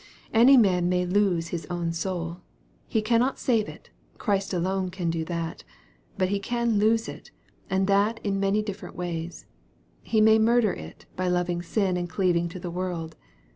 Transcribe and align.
Any 0.33 0.57
man 0.57 0.89
may 0.89 1.05
lose 1.05 1.49
his 1.49 1.67
own 1.67 1.91
soul. 1.93 2.41
He 2.87 3.03
cannot 3.03 3.37
save 3.37 3.69
it: 3.69 3.91
Christ 4.17 4.51
alone 4.51 4.89
can 4.89 5.11
do 5.11 5.23
that. 5.25 5.63
But 6.17 6.29
he 6.29 6.39
can 6.39 6.79
lose 6.79 7.07
it, 7.07 7.29
and 7.69 7.85
that 7.85 8.19
in 8.23 8.39
many 8.39 8.63
different 8.63 8.95
ways. 8.95 9.45
He 10.01 10.19
may 10.19 10.39
murder 10.39 10.73
it, 10.73 11.05
by 11.15 11.27
loving 11.27 11.61
sin 11.61 11.97
and 11.97 12.09
cleaving 12.09 12.49
to 12.49 12.59
the 12.59 12.71
world. 12.71 13.15